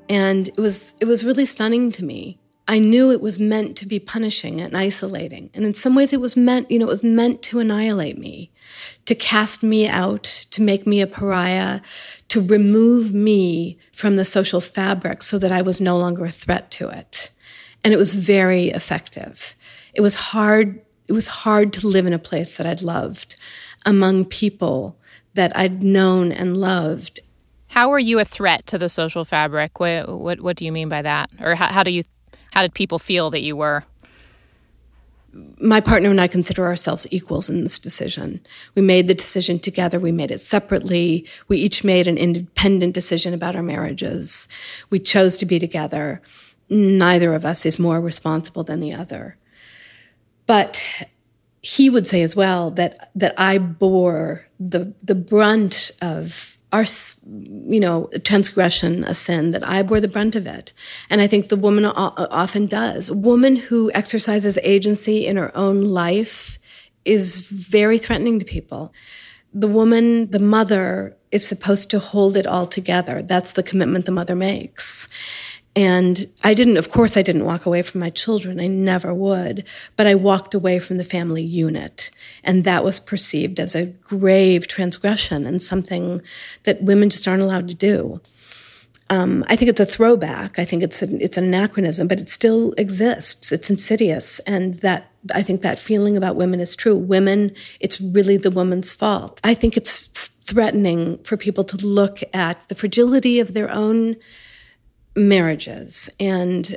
And 0.08 0.48
it 0.48 0.58
was 0.58 0.94
it 1.00 1.06
was 1.06 1.24
really 1.24 1.46
stunning 1.46 1.90
to 1.92 2.04
me 2.04 2.38
I 2.68 2.78
knew 2.78 3.10
it 3.10 3.20
was 3.20 3.40
meant 3.40 3.76
to 3.78 3.86
be 3.86 3.98
punishing 3.98 4.60
and 4.60 4.76
isolating. 4.76 5.50
And 5.52 5.64
in 5.64 5.74
some 5.74 5.94
ways 5.94 6.12
it 6.12 6.20
was 6.20 6.36
meant, 6.36 6.70
you 6.70 6.78
know, 6.78 6.86
it 6.86 6.88
was 6.88 7.02
meant 7.02 7.42
to 7.42 7.58
annihilate 7.58 8.18
me, 8.18 8.52
to 9.06 9.14
cast 9.14 9.62
me 9.62 9.88
out, 9.88 10.22
to 10.22 10.62
make 10.62 10.86
me 10.86 11.00
a 11.00 11.06
pariah, 11.06 11.80
to 12.28 12.40
remove 12.40 13.12
me 13.12 13.78
from 13.92 14.16
the 14.16 14.24
social 14.24 14.60
fabric 14.60 15.22
so 15.22 15.38
that 15.38 15.50
I 15.50 15.62
was 15.62 15.80
no 15.80 15.98
longer 15.98 16.24
a 16.24 16.30
threat 16.30 16.70
to 16.72 16.88
it. 16.88 17.30
And 17.82 17.92
it 17.92 17.96
was 17.96 18.14
very 18.14 18.68
effective. 18.68 19.56
It 19.94 20.00
was 20.00 20.14
hard, 20.14 20.80
it 21.08 21.12
was 21.12 21.26
hard 21.26 21.72
to 21.74 21.88
live 21.88 22.06
in 22.06 22.12
a 22.12 22.18
place 22.18 22.56
that 22.56 22.66
I'd 22.66 22.82
loved 22.82 23.34
among 23.84 24.26
people 24.26 24.96
that 25.34 25.56
I'd 25.56 25.82
known 25.82 26.30
and 26.30 26.56
loved. 26.56 27.20
How 27.66 27.92
are 27.92 27.98
you 27.98 28.18
a 28.18 28.24
threat 28.24 28.66
to 28.68 28.78
the 28.78 28.88
social 28.88 29.24
fabric? 29.24 29.80
What, 29.80 30.08
what, 30.08 30.40
what 30.40 30.56
do 30.56 30.64
you 30.64 30.70
mean 30.70 30.88
by 30.88 31.02
that? 31.02 31.30
Or 31.40 31.54
how, 31.54 31.72
how 31.72 31.82
do 31.82 31.90
you 31.90 32.04
how 32.52 32.62
did 32.62 32.74
people 32.74 32.98
feel 32.98 33.30
that 33.30 33.40
you 33.40 33.56
were? 33.56 33.84
My 35.58 35.80
partner 35.80 36.10
and 36.10 36.20
I 36.20 36.28
consider 36.28 36.66
ourselves 36.66 37.06
equals 37.10 37.48
in 37.48 37.62
this 37.62 37.78
decision. 37.78 38.44
We 38.74 38.82
made 38.82 39.06
the 39.08 39.14
decision 39.14 39.58
together. 39.58 39.98
We 39.98 40.12
made 40.12 40.30
it 40.30 40.40
separately. 40.40 41.26
We 41.48 41.56
each 41.56 41.82
made 41.82 42.06
an 42.06 42.18
independent 42.18 42.92
decision 42.92 43.32
about 43.32 43.56
our 43.56 43.62
marriages. 43.62 44.48
We 44.90 44.98
chose 44.98 45.38
to 45.38 45.46
be 45.46 45.58
together. 45.58 46.20
Neither 46.68 47.34
of 47.34 47.46
us 47.46 47.64
is 47.64 47.78
more 47.78 48.00
responsible 48.00 48.64
than 48.64 48.80
the 48.80 48.92
other. 48.92 49.38
But 50.46 50.84
he 51.62 51.88
would 51.88 52.06
say 52.06 52.20
as 52.22 52.36
well 52.36 52.70
that 52.72 53.10
that 53.14 53.34
I 53.38 53.56
bore 53.56 54.44
the 54.60 54.92
the 55.02 55.14
brunt 55.14 55.92
of 56.02 56.58
our, 56.72 56.84
you 57.26 57.78
know, 57.78 58.08
transgression, 58.24 59.04
a 59.04 59.14
sin, 59.14 59.50
that 59.50 59.66
I 59.66 59.82
bore 59.82 60.00
the 60.00 60.08
brunt 60.08 60.34
of 60.34 60.46
it. 60.46 60.72
And 61.10 61.20
I 61.20 61.26
think 61.26 61.48
the 61.48 61.56
woman 61.56 61.84
often 61.84 62.66
does. 62.66 63.10
A 63.10 63.14
woman 63.14 63.56
who 63.56 63.92
exercises 63.92 64.58
agency 64.62 65.26
in 65.26 65.36
her 65.36 65.54
own 65.56 65.82
life 65.82 66.58
is 67.04 67.40
very 67.40 67.98
threatening 67.98 68.38
to 68.38 68.44
people. 68.44 68.92
The 69.52 69.68
woman, 69.68 70.30
the 70.30 70.38
mother, 70.38 71.16
is 71.30 71.46
supposed 71.46 71.90
to 71.90 71.98
hold 71.98 72.36
it 72.36 72.46
all 72.46 72.66
together. 72.66 73.20
That's 73.20 73.52
the 73.52 73.62
commitment 73.62 74.06
the 74.06 74.12
mother 74.12 74.34
makes. 74.34 75.08
And 75.74 76.28
I 76.44 76.52
didn't, 76.52 76.76
of 76.76 76.90
course, 76.90 77.16
I 77.16 77.22
didn't 77.22 77.46
walk 77.46 77.64
away 77.64 77.80
from 77.80 78.00
my 78.00 78.10
children. 78.10 78.60
I 78.60 78.66
never 78.66 79.14
would. 79.14 79.64
But 79.96 80.06
I 80.06 80.14
walked 80.14 80.54
away 80.54 80.78
from 80.78 80.98
the 80.98 81.04
family 81.04 81.42
unit. 81.42 82.10
And 82.44 82.64
that 82.64 82.84
was 82.84 83.00
perceived 83.00 83.58
as 83.58 83.74
a 83.74 83.86
grave 83.86 84.68
transgression 84.68 85.46
and 85.46 85.62
something 85.62 86.20
that 86.64 86.82
women 86.82 87.08
just 87.08 87.26
aren't 87.26 87.42
allowed 87.42 87.68
to 87.68 87.74
do. 87.74 88.20
Um, 89.12 89.44
I 89.48 89.56
think 89.56 89.68
it's 89.68 89.80
a 89.80 89.84
throwback. 89.84 90.58
I 90.58 90.64
think 90.64 90.82
it's 90.82 91.02
a, 91.02 91.22
it's 91.22 91.36
an 91.36 91.44
anachronism, 91.44 92.08
but 92.08 92.18
it 92.18 92.30
still 92.30 92.72
exists. 92.78 93.52
It's 93.52 93.68
insidious, 93.68 94.38
and 94.40 94.74
that 94.76 95.10
I 95.34 95.42
think 95.42 95.60
that 95.60 95.78
feeling 95.78 96.16
about 96.16 96.36
women 96.36 96.60
is 96.60 96.74
true. 96.74 96.96
Women, 96.96 97.54
it's 97.78 98.00
really 98.00 98.38
the 98.38 98.50
woman's 98.50 98.94
fault. 98.94 99.38
I 99.44 99.52
think 99.52 99.76
it's 99.76 100.08
threatening 100.46 101.18
for 101.24 101.36
people 101.36 101.62
to 101.64 101.76
look 101.76 102.20
at 102.32 102.66
the 102.68 102.74
fragility 102.74 103.38
of 103.38 103.52
their 103.52 103.70
own 103.70 104.16
marriages. 105.16 106.08
And 106.18 106.76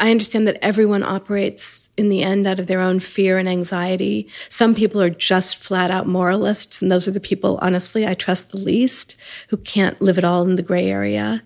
I 0.00 0.10
understand 0.10 0.48
that 0.48 0.58
everyone 0.62 1.04
operates 1.04 1.88
in 1.96 2.08
the 2.08 2.22
end 2.22 2.44
out 2.44 2.58
of 2.58 2.66
their 2.66 2.80
own 2.80 2.98
fear 2.98 3.38
and 3.38 3.48
anxiety. 3.48 4.28
Some 4.48 4.74
people 4.74 5.00
are 5.00 5.10
just 5.10 5.56
flat 5.56 5.92
out 5.92 6.08
moralists, 6.08 6.82
and 6.82 6.90
those 6.90 7.06
are 7.06 7.12
the 7.12 7.20
people, 7.20 7.58
honestly, 7.62 8.04
I 8.04 8.14
trust 8.14 8.50
the 8.50 8.58
least, 8.58 9.16
who 9.48 9.56
can't 9.56 10.02
live 10.02 10.18
at 10.18 10.24
all 10.24 10.42
in 10.42 10.56
the 10.56 10.62
gray 10.62 10.90
area, 10.90 11.42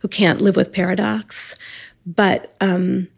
who 0.00 0.08
can't 0.08 0.40
live 0.40 0.54
with 0.54 0.72
paradox. 0.72 1.56
But, 2.06 2.54
um, 2.60 3.08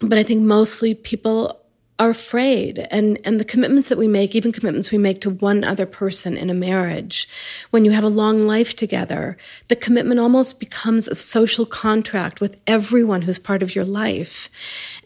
but 0.00 0.18
I 0.18 0.24
think 0.24 0.42
mostly 0.42 0.94
people 0.96 1.61
are 2.02 2.10
afraid 2.10 2.80
and 2.90 3.16
and 3.24 3.38
the 3.38 3.44
commitments 3.44 3.88
that 3.88 3.96
we 3.96 4.08
make 4.08 4.34
even 4.34 4.50
commitments 4.50 4.90
we 4.90 4.98
make 4.98 5.20
to 5.20 5.30
one 5.30 5.62
other 5.62 5.86
person 5.86 6.36
in 6.36 6.50
a 6.50 6.54
marriage 6.54 7.28
when 7.70 7.84
you 7.84 7.92
have 7.92 8.02
a 8.02 8.08
long 8.08 8.44
life 8.44 8.74
together 8.74 9.36
the 9.68 9.76
commitment 9.76 10.18
almost 10.18 10.58
becomes 10.58 11.06
a 11.06 11.14
social 11.14 11.64
contract 11.64 12.40
with 12.40 12.60
everyone 12.66 13.22
who's 13.22 13.38
part 13.38 13.62
of 13.62 13.76
your 13.76 13.84
life 13.84 14.50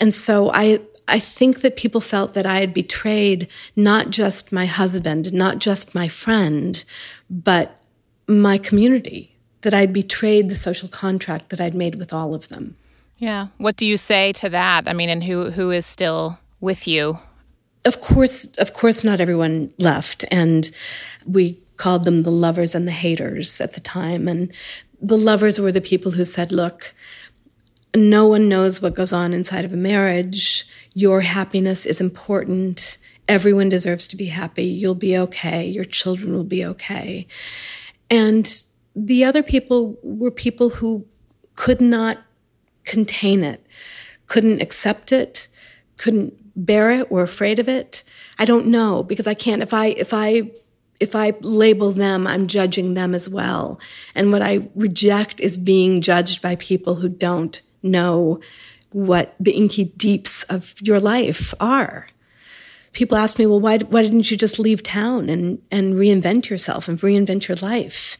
and 0.00 0.14
so 0.14 0.50
i 0.52 0.80
I 1.08 1.20
think 1.20 1.60
that 1.60 1.76
people 1.76 2.00
felt 2.00 2.34
that 2.34 2.46
I 2.46 2.58
had 2.58 2.74
betrayed 2.74 3.46
not 3.76 4.10
just 4.10 4.50
my 4.50 4.66
husband, 4.66 5.32
not 5.32 5.58
just 5.60 5.94
my 5.94 6.08
friend, 6.08 6.84
but 7.30 7.80
my 8.26 8.58
community, 8.58 9.36
that 9.60 9.72
I'd 9.72 9.92
betrayed 9.92 10.48
the 10.48 10.56
social 10.56 10.88
contract 10.88 11.50
that 11.50 11.60
I'd 11.60 11.76
made 11.76 11.94
with 11.94 12.12
all 12.12 12.34
of 12.34 12.48
them. 12.48 12.74
Yeah. 13.18 13.46
What 13.58 13.76
do 13.76 13.86
you 13.86 13.96
say 13.96 14.32
to 14.32 14.48
that? 14.48 14.88
I 14.88 14.94
mean, 14.94 15.08
and 15.08 15.22
who 15.22 15.52
who 15.52 15.70
is 15.70 15.86
still 15.86 16.40
with 16.66 16.86
you? 16.86 17.18
Of 17.86 18.00
course, 18.02 18.44
of 18.58 18.74
course, 18.74 19.04
not 19.04 19.20
everyone 19.20 19.72
left, 19.78 20.24
and 20.30 20.70
we 21.24 21.58
called 21.76 22.04
them 22.04 22.22
the 22.22 22.30
lovers 22.30 22.74
and 22.74 22.86
the 22.86 22.92
haters 22.92 23.60
at 23.60 23.74
the 23.74 23.80
time. 23.80 24.28
And 24.28 24.52
the 25.00 25.16
lovers 25.16 25.60
were 25.60 25.72
the 25.72 25.80
people 25.80 26.12
who 26.12 26.24
said, 26.24 26.52
"Look, 26.52 26.94
no 27.94 28.26
one 28.26 28.48
knows 28.48 28.82
what 28.82 28.94
goes 28.94 29.12
on 29.12 29.32
inside 29.32 29.64
of 29.64 29.72
a 29.72 29.76
marriage. 29.76 30.66
Your 30.94 31.20
happiness 31.20 31.86
is 31.86 32.00
important. 32.00 32.98
Everyone 33.28 33.68
deserves 33.68 34.08
to 34.08 34.16
be 34.16 34.26
happy. 34.26 34.64
You'll 34.64 34.94
be 34.94 35.16
okay. 35.16 35.66
Your 35.68 35.84
children 35.84 36.34
will 36.34 36.50
be 36.56 36.64
okay." 36.64 37.26
And 38.10 38.62
the 38.94 39.24
other 39.24 39.42
people 39.42 39.98
were 40.02 40.30
people 40.30 40.70
who 40.70 41.06
could 41.54 41.80
not 41.80 42.18
contain 42.84 43.44
it, 43.44 43.60
couldn't 44.26 44.60
accept 44.60 45.12
it, 45.12 45.48
couldn't 45.96 46.34
bear 46.56 46.90
it 46.90 47.06
or 47.10 47.22
afraid 47.22 47.58
of 47.58 47.68
it. 47.68 48.02
I 48.38 48.44
don't 48.44 48.66
know 48.66 49.02
because 49.02 49.26
I 49.26 49.34
can't 49.34 49.62
if 49.62 49.74
I 49.74 49.86
if 49.88 50.12
I 50.12 50.50
if 50.98 51.14
I 51.14 51.34
label 51.40 51.92
them, 51.92 52.26
I'm 52.26 52.46
judging 52.46 52.94
them 52.94 53.14
as 53.14 53.28
well. 53.28 53.78
And 54.14 54.32
what 54.32 54.42
I 54.42 54.68
reject 54.74 55.40
is 55.40 55.58
being 55.58 56.00
judged 56.00 56.40
by 56.40 56.56
people 56.56 56.96
who 56.96 57.08
don't 57.08 57.60
know 57.82 58.40
what 58.92 59.34
the 59.38 59.52
inky 59.52 59.84
deeps 59.84 60.42
of 60.44 60.74
your 60.80 61.00
life 61.00 61.52
are. 61.60 62.06
People 62.92 63.18
ask 63.18 63.38
me, 63.38 63.44
well, 63.44 63.60
why, 63.60 63.76
why 63.78 64.00
didn't 64.00 64.30
you 64.30 64.38
just 64.38 64.58
leave 64.58 64.82
town 64.82 65.28
and, 65.28 65.60
and 65.70 65.94
reinvent 65.94 66.48
yourself 66.48 66.88
and 66.88 66.98
reinvent 66.98 67.46
your 67.46 67.58
life? 67.58 68.16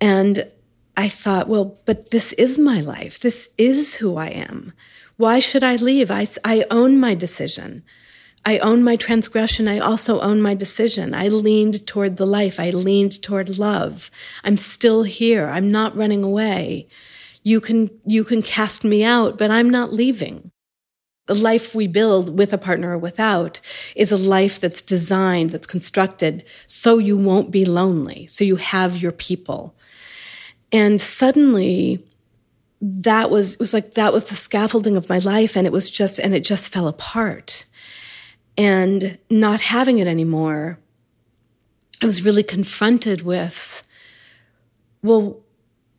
And 0.00 0.48
I 0.96 1.08
thought, 1.08 1.48
well, 1.48 1.80
but 1.86 2.10
this 2.10 2.32
is 2.34 2.56
my 2.56 2.80
life. 2.80 3.18
This 3.18 3.50
is 3.58 3.94
who 3.94 4.16
I 4.16 4.28
am. 4.28 4.72
Why 5.16 5.38
should 5.38 5.64
I 5.64 5.76
leave? 5.76 6.10
I, 6.10 6.26
I 6.44 6.66
own 6.70 7.00
my 7.00 7.14
decision. 7.14 7.82
I 8.44 8.58
own 8.58 8.84
my 8.84 8.96
transgression. 8.96 9.66
I 9.66 9.78
also 9.78 10.20
own 10.20 10.40
my 10.40 10.54
decision. 10.54 11.14
I 11.14 11.28
leaned 11.28 11.86
toward 11.86 12.16
the 12.16 12.26
life. 12.26 12.60
I 12.60 12.70
leaned 12.70 13.20
toward 13.22 13.58
love. 13.58 14.10
I'm 14.44 14.56
still 14.56 15.02
here. 15.02 15.48
I'm 15.48 15.72
not 15.72 15.96
running 15.96 16.22
away. 16.22 16.88
You 17.42 17.60
can, 17.60 17.90
you 18.04 18.24
can 18.24 18.42
cast 18.42 18.84
me 18.84 19.02
out, 19.02 19.36
but 19.38 19.50
I'm 19.50 19.70
not 19.70 19.92
leaving. 19.92 20.52
The 21.26 21.34
life 21.34 21.74
we 21.74 21.88
build 21.88 22.38
with 22.38 22.52
a 22.52 22.58
partner 22.58 22.92
or 22.92 22.98
without 22.98 23.60
is 23.96 24.12
a 24.12 24.16
life 24.16 24.60
that's 24.60 24.80
designed, 24.80 25.50
that's 25.50 25.66
constructed 25.66 26.44
so 26.68 26.98
you 26.98 27.16
won't 27.16 27.50
be 27.50 27.64
lonely, 27.64 28.28
so 28.28 28.44
you 28.44 28.56
have 28.56 28.96
your 29.02 29.12
people. 29.12 29.74
And 30.70 31.00
suddenly, 31.00 32.04
that 32.80 33.30
was 33.30 33.54
it 33.54 33.60
was 33.60 33.72
like 33.72 33.94
that 33.94 34.12
was 34.12 34.26
the 34.26 34.34
scaffolding 34.34 34.96
of 34.96 35.08
my 35.08 35.18
life 35.18 35.56
and 35.56 35.66
it 35.66 35.72
was 35.72 35.88
just 35.88 36.18
and 36.18 36.34
it 36.34 36.44
just 36.44 36.72
fell 36.72 36.88
apart. 36.88 37.64
And 38.58 39.18
not 39.30 39.60
having 39.60 39.98
it 39.98 40.06
anymore 40.06 40.78
i 42.02 42.06
was 42.06 42.24
really 42.24 42.42
confronted 42.42 43.22
with 43.22 43.86
well 45.02 45.40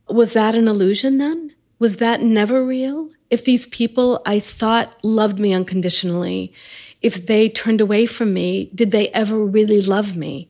was 0.09 0.33
that 0.33 0.55
an 0.55 0.69
illusion 0.69 1.17
then? 1.17 1.53
Was 1.79 1.97
that 1.97 2.21
never 2.21 2.63
real? 2.63 3.09
If 3.29 3.43
these 3.45 3.67
people 3.67 4.21
i 4.25 4.39
thought 4.39 4.93
loved 5.03 5.39
me 5.39 5.53
unconditionally 5.53 6.53
if 7.01 7.27
they 7.27 7.49
turned 7.49 7.81
away 7.81 8.05
from 8.05 8.33
me 8.33 8.71
did 8.73 8.91
they 8.91 9.09
ever 9.09 9.43
really 9.43 9.81
love 9.81 10.15
me? 10.15 10.49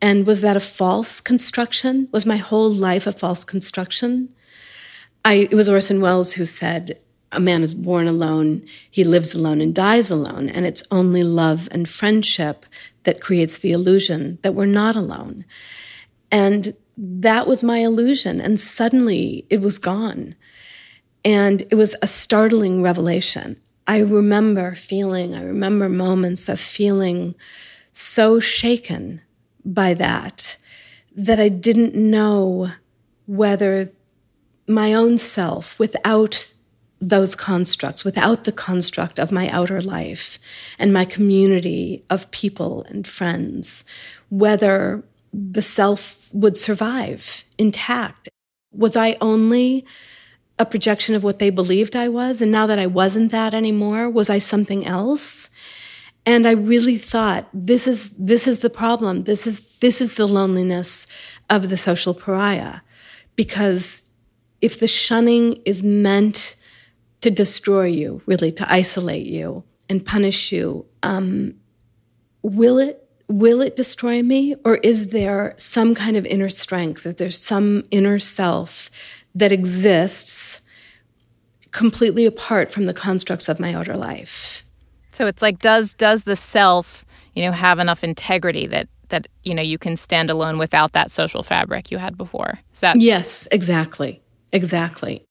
And 0.00 0.26
was 0.26 0.42
that 0.42 0.56
a 0.56 0.60
false 0.60 1.20
construction? 1.20 2.08
Was 2.12 2.26
my 2.26 2.36
whole 2.36 2.70
life 2.70 3.06
a 3.06 3.12
false 3.12 3.44
construction 3.44 4.28
I, 5.26 5.48
it 5.50 5.54
was 5.54 5.68
Orson 5.68 6.00
Welles 6.00 6.34
who 6.34 6.44
said, 6.44 7.00
a 7.32 7.40
man 7.40 7.64
is 7.64 7.74
born 7.74 8.06
alone, 8.06 8.64
he 8.88 9.02
lives 9.02 9.34
alone 9.34 9.60
and 9.60 9.74
dies 9.74 10.08
alone. 10.08 10.48
And 10.48 10.64
it's 10.64 10.84
only 10.92 11.24
love 11.24 11.68
and 11.72 11.88
friendship 11.88 12.64
that 13.02 13.20
creates 13.20 13.58
the 13.58 13.72
illusion 13.72 14.38
that 14.42 14.54
we're 14.54 14.66
not 14.66 14.94
alone. 14.94 15.44
And 16.30 16.76
that 16.96 17.48
was 17.48 17.64
my 17.64 17.78
illusion. 17.78 18.40
And 18.40 18.60
suddenly 18.60 19.44
it 19.50 19.60
was 19.60 19.78
gone. 19.78 20.36
And 21.24 21.62
it 21.70 21.74
was 21.74 21.96
a 22.00 22.06
startling 22.06 22.80
revelation. 22.80 23.60
I 23.88 23.98
remember 23.98 24.76
feeling, 24.76 25.34
I 25.34 25.42
remember 25.42 25.88
moments 25.88 26.48
of 26.48 26.60
feeling 26.60 27.34
so 27.92 28.38
shaken 28.38 29.22
by 29.64 29.92
that 29.94 30.56
that 31.16 31.40
I 31.40 31.48
didn't 31.48 31.96
know 31.96 32.70
whether 33.26 33.90
my 34.66 34.92
own 34.94 35.18
self 35.18 35.78
without 35.78 36.52
those 37.00 37.34
constructs, 37.34 38.04
without 38.04 38.44
the 38.44 38.52
construct 38.52 39.18
of 39.18 39.30
my 39.30 39.48
outer 39.50 39.80
life 39.80 40.38
and 40.78 40.92
my 40.92 41.04
community 41.04 42.04
of 42.08 42.30
people 42.30 42.84
and 42.84 43.06
friends, 43.06 43.84
whether 44.30 45.04
the 45.32 45.62
self 45.62 46.28
would 46.32 46.56
survive 46.56 47.44
intact. 47.58 48.28
Was 48.72 48.96
I 48.96 49.16
only 49.20 49.84
a 50.58 50.64
projection 50.64 51.14
of 51.14 51.22
what 51.22 51.38
they 51.38 51.50
believed 51.50 51.94
I 51.94 52.08
was? 52.08 52.40
And 52.40 52.50
now 52.50 52.66
that 52.66 52.78
I 52.78 52.86
wasn't 52.86 53.30
that 53.32 53.52
anymore, 53.52 54.08
was 54.08 54.30
I 54.30 54.38
something 54.38 54.86
else? 54.86 55.50
And 56.24 56.46
I 56.46 56.52
really 56.52 56.96
thought 56.96 57.46
this 57.52 57.86
is, 57.86 58.10
this 58.16 58.48
is 58.48 58.60
the 58.60 58.70
problem. 58.70 59.22
This 59.22 59.46
is, 59.46 59.68
this 59.78 60.00
is 60.00 60.14
the 60.14 60.26
loneliness 60.26 61.06
of 61.50 61.68
the 61.68 61.76
social 61.76 62.14
pariah. 62.14 62.80
Because 63.36 64.05
if 64.60 64.80
the 64.80 64.88
shunning 64.88 65.60
is 65.64 65.82
meant 65.82 66.56
to 67.20 67.30
destroy 67.30 67.86
you, 67.86 68.22
really 68.26 68.52
to 68.52 68.72
isolate 68.72 69.26
you 69.26 69.64
and 69.88 70.04
punish 70.04 70.52
you, 70.52 70.86
um, 71.02 71.54
will 72.42 72.78
it 72.78 73.02
will 73.28 73.60
it 73.60 73.74
destroy 73.74 74.22
me? 74.22 74.54
Or 74.64 74.76
is 74.76 75.10
there 75.10 75.54
some 75.56 75.94
kind 75.94 76.16
of 76.16 76.24
inner 76.26 76.48
strength 76.48 77.02
that 77.02 77.18
there's 77.18 77.38
some 77.38 77.84
inner 77.90 78.18
self 78.18 78.90
that 79.34 79.50
exists 79.50 80.62
completely 81.72 82.24
apart 82.24 82.70
from 82.70 82.86
the 82.86 82.94
constructs 82.94 83.48
of 83.48 83.58
my 83.58 83.74
outer 83.74 83.96
life? 83.96 84.62
So 85.08 85.26
it's 85.26 85.42
like 85.42 85.58
does 85.58 85.94
does 85.94 86.24
the 86.24 86.36
self 86.36 87.04
you 87.34 87.42
know 87.42 87.52
have 87.52 87.78
enough 87.78 88.04
integrity 88.04 88.66
that 88.68 88.88
that 89.08 89.28
you 89.44 89.54
know 89.54 89.62
you 89.62 89.78
can 89.78 89.96
stand 89.96 90.30
alone 90.30 90.58
without 90.58 90.92
that 90.92 91.10
social 91.10 91.42
fabric 91.42 91.90
you 91.90 91.98
had 91.98 92.16
before? 92.16 92.58
Is 92.72 92.80
that 92.80 93.00
yes 93.00 93.48
exactly 93.50 94.22
exactly 94.56 95.26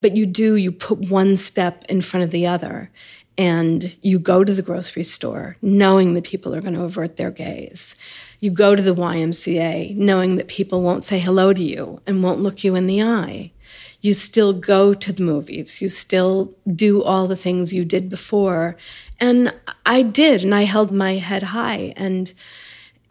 but 0.00 0.16
you 0.16 0.26
do, 0.26 0.54
you 0.54 0.72
put 0.72 1.10
one 1.10 1.36
step 1.36 1.84
in 1.88 2.00
front 2.00 2.24
of 2.24 2.30
the 2.30 2.46
other 2.46 2.90
and 3.36 3.96
you 4.02 4.18
go 4.18 4.44
to 4.44 4.52
the 4.52 4.62
grocery 4.62 5.04
store 5.04 5.56
knowing 5.62 6.14
that 6.14 6.24
people 6.24 6.54
are 6.54 6.60
going 6.60 6.74
to 6.74 6.84
avert 6.84 7.16
their 7.16 7.30
gaze. 7.30 7.96
You 8.40 8.50
go 8.50 8.74
to 8.74 8.82
the 8.82 8.94
YMCA 8.94 9.96
knowing 9.96 10.36
that 10.36 10.48
people 10.48 10.82
won't 10.82 11.04
say 11.04 11.18
hello 11.18 11.52
to 11.52 11.62
you 11.62 12.00
and 12.06 12.22
won't 12.22 12.40
look 12.40 12.62
you 12.62 12.74
in 12.74 12.86
the 12.86 13.02
eye. 13.02 13.52
You 14.00 14.14
still 14.14 14.52
go 14.52 14.94
to 14.94 15.12
the 15.12 15.22
movies. 15.22 15.82
You 15.82 15.88
still 15.88 16.54
do 16.72 17.02
all 17.02 17.26
the 17.26 17.36
things 17.36 17.72
you 17.72 17.84
did 17.84 18.08
before. 18.08 18.76
And 19.18 19.52
I 19.84 20.02
did, 20.02 20.44
and 20.44 20.54
I 20.54 20.62
held 20.62 20.92
my 20.92 21.14
head 21.14 21.42
high. 21.42 21.92
And 21.96 22.32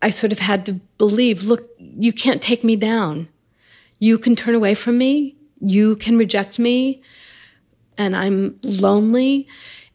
I 0.01 0.09
sort 0.09 0.31
of 0.31 0.39
had 0.39 0.65
to 0.67 0.73
believe 0.97 1.43
look, 1.43 1.69
you 1.77 2.13
can't 2.13 2.41
take 2.41 2.63
me 2.63 2.77
down. 2.77 3.27
You 3.99 4.17
can 4.17 4.35
turn 4.35 4.55
away 4.55 4.75
from 4.75 4.97
me 4.97 5.37
you 5.59 5.95
can 5.95 6.17
reject 6.17 6.59
me 6.59 7.01
and 7.97 8.15
I'm 8.15 8.55
lonely 8.63 9.47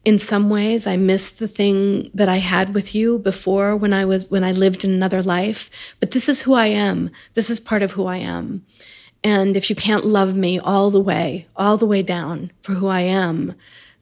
in 0.04 0.18
some 0.18 0.50
ways. 0.50 0.87
I 0.87 0.97
miss 0.97 1.32
the 1.32 1.47
thing 1.47 2.11
that 2.14 2.28
I 2.28 2.38
had 2.38 2.75
with 2.75 2.94
you 2.94 3.18
before 3.18 3.76
when 3.76 3.92
I 3.92 4.04
was, 4.04 4.30
when 4.30 4.42
I 4.42 4.52
lived 4.52 4.85
in 4.85 4.90
another 4.90 5.23
life. 5.23 5.71
But 6.00 6.11
this 6.11 6.28
is 6.28 6.42
who 6.42 6.54
I 6.54 6.66
am. 6.66 7.11
This 7.35 7.49
is 7.49 7.61
part 7.61 7.82
of 7.82 7.92
who 7.92 8.06
I 8.06 8.16
am. 8.16 8.64
And 9.23 9.56
if 9.56 9.71
you 9.71 9.76
can't 9.76 10.04
love 10.04 10.35
me 10.37 10.59
all 10.59 10.90
the 10.90 11.00
way, 11.00 11.47
all 11.54 11.76
the 11.76 11.87
way 11.87 12.02
down 12.02 12.50
for 12.62 12.73
who 12.73 12.88
I 12.88 13.02
am, 13.02 13.54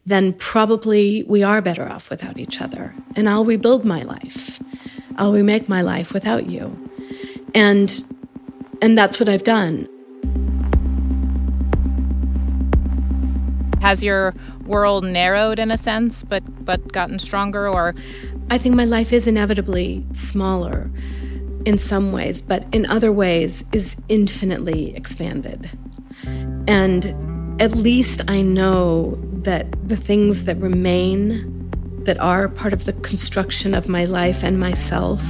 then 0.06 0.32
probably 0.32 1.24
we 1.24 1.42
are 1.42 1.60
better 1.60 1.86
off 1.86 2.08
without 2.08 2.38
each 2.38 2.62
other. 2.62 2.94
And 3.16 3.28
I'll 3.28 3.44
rebuild 3.44 3.84
my 3.84 4.02
life. 4.02 4.62
I'll 5.16 5.34
remake 5.34 5.68
my 5.68 5.82
life 5.82 6.14
without 6.14 6.46
you. 6.48 6.88
And 7.54 8.02
and 8.82 8.96
that's 8.96 9.20
what 9.20 9.28
I've 9.28 9.44
done. 9.44 9.88
Has 13.80 14.02
your 14.04 14.34
world 14.66 15.04
narrowed 15.04 15.58
in 15.58 15.70
a 15.70 15.78
sense, 15.78 16.22
but 16.22 16.42
but 16.64 16.92
gotten 16.92 17.18
stronger, 17.18 17.68
or? 17.68 17.94
I 18.50 18.58
think 18.58 18.74
my 18.74 18.84
life 18.84 19.12
is 19.12 19.26
inevitably 19.26 20.04
smaller 20.12 20.90
in 21.64 21.78
some 21.78 22.12
ways, 22.12 22.40
but 22.40 22.66
in 22.72 22.84
other 22.86 23.12
ways 23.12 23.64
is 23.72 23.96
infinitely 24.08 24.94
expanded. 24.96 25.70
And 26.66 27.60
at 27.60 27.72
least 27.72 28.22
I 28.28 28.42
know 28.42 29.14
that 29.44 29.88
the 29.88 29.96
things 29.96 30.44
that 30.44 30.56
remain, 30.56 31.70
that 32.04 32.18
are 32.18 32.48
part 32.48 32.72
of 32.72 32.86
the 32.86 32.92
construction 32.92 33.74
of 33.74 33.88
my 33.88 34.04
life 34.04 34.42
and 34.42 34.58
myself, 34.58 35.22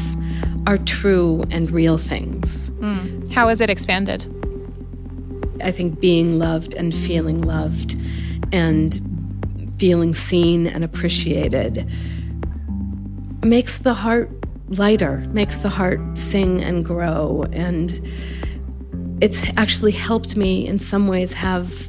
are 0.66 0.78
true 0.78 1.44
and 1.50 1.70
real 1.70 1.98
things. 1.98 2.70
Mm. 2.70 3.32
How 3.32 3.48
is 3.48 3.60
it 3.60 3.70
expanded? 3.70 4.26
I 5.62 5.70
think 5.70 6.00
being 6.00 6.38
loved 6.38 6.74
and 6.74 6.94
feeling 6.94 7.42
loved 7.42 7.96
and 8.52 9.00
feeling 9.78 10.14
seen 10.14 10.66
and 10.66 10.84
appreciated 10.84 11.90
makes 13.42 13.78
the 13.78 13.94
heart 13.94 14.30
lighter, 14.68 15.18
makes 15.30 15.58
the 15.58 15.68
heart 15.68 16.00
sing 16.16 16.62
and 16.62 16.84
grow. 16.84 17.46
And 17.52 18.00
it's 19.20 19.44
actually 19.56 19.92
helped 19.92 20.36
me 20.36 20.66
in 20.66 20.78
some 20.78 21.08
ways 21.08 21.32
have 21.32 21.88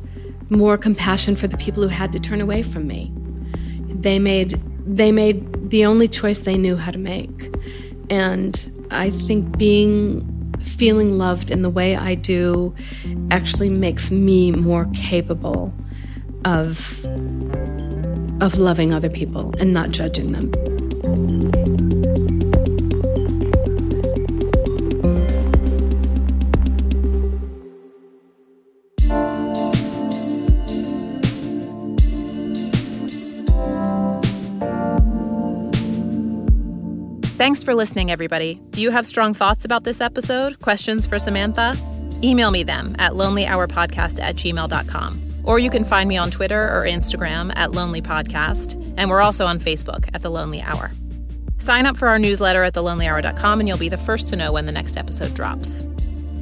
more 0.50 0.78
compassion 0.78 1.36
for 1.36 1.48
the 1.48 1.58
people 1.58 1.84
who 1.84 1.90
had 1.90 2.12
to 2.12 2.20
turn 2.20 2.42
away 2.42 2.64
from 2.64 2.88
me. 2.88 3.12
They 3.88 4.20
made 4.20 4.60
they 4.86 5.12
made 5.12 5.70
the 5.70 5.86
only 5.86 6.08
choice 6.08 6.42
they 6.42 6.58
knew 6.58 6.76
how 6.76 6.92
to 6.92 6.98
make. 6.98 7.54
And 8.12 8.88
I 8.92 9.10
think 9.10 9.58
being 9.58 10.54
feeling 10.62 11.18
loved 11.18 11.50
in 11.50 11.62
the 11.62 11.70
way 11.70 11.96
I 11.96 12.14
do 12.16 12.76
actually 13.32 13.70
makes 13.70 14.12
me 14.12 14.52
more 14.52 14.86
capable 14.94 15.74
of 16.46 17.06
of 18.42 18.58
loving 18.58 18.94
other 18.94 19.10
people 19.10 19.54
and 19.60 19.74
not 19.74 19.92
judging 19.92 20.34
them. 20.34 21.51
Thanks 37.42 37.64
for 37.64 37.74
listening, 37.74 38.12
everybody. 38.12 38.62
Do 38.70 38.84
you 38.84 38.92
have 38.92 39.04
strong 39.04 39.34
thoughts 39.34 39.66
about 39.66 39.84
this 39.84 40.00
episode? 40.00 40.62
Questions 40.62 41.08
for 41.08 41.18
Samantha? 41.18 41.74
Email 42.24 42.52
me 42.52 42.62
them 42.62 42.96
at 43.00 43.14
lonelyhourpodcast 43.14 44.22
at 44.22 44.36
gmail.com. 44.36 45.42
Or 45.44 45.58
you 45.58 45.72
can 45.72 45.84
find 45.84 46.08
me 46.08 46.18
on 46.18 46.30
Twitter 46.30 46.70
or 46.70 46.86
Instagram 46.86 47.52
at 47.56 47.72
Lonely 47.72 48.00
Podcast, 48.00 48.76
and 48.96 49.10
we're 49.10 49.24
also 49.24 49.48
on 49.48 49.58
Facebook 49.58 50.08
at 50.14 50.22
The 50.22 50.30
Lonely 50.30 50.62
Hour. 50.62 50.92
Sign 51.58 51.88
up 51.88 51.98
for 51.98 52.10
our 52.10 52.20
newsletter 52.20 52.64
at 52.64 52.76
thelonelyhour.com 52.76 53.60
and 53.60 53.68
you'll 53.68 53.80
be 53.80 53.90
the 53.90 53.98
first 53.98 54.28
to 54.28 54.36
know 54.36 54.52
when 54.52 54.68
the 54.68 54.72
next 54.72 54.96
episode 54.96 55.34
drops. 55.34 55.82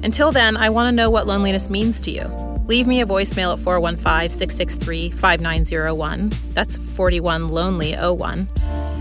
Until 0.03 0.33
then, 0.33 0.57
I 0.57 0.69
want 0.69 0.89
to 0.89 0.91
know 0.91 1.09
what 1.09 1.27
loneliness 1.27 1.69
means 1.69 2.01
to 2.01 2.12
you. 2.12 2.25
Leave 2.67 2.88
me 2.88 2.99
a 2.99 3.05
voicemail 3.05 3.53
at 3.53 3.59
415 3.59 4.31
663 4.38 5.12
5901. 5.12 6.29
That's 6.53 6.75
41 6.75 7.47
Lonely 7.47 7.93
01. 7.93 8.49